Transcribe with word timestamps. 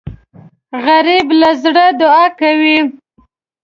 غریب 0.85 1.27
له 1.41 1.49
زړه 1.63 1.85
دعا 2.01 2.25
کوي 2.39 2.77